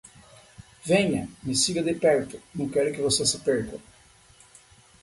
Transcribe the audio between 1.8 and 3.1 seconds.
de perto, não quero que